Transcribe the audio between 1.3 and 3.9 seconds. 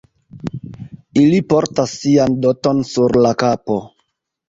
portas sian doton sur la kapo.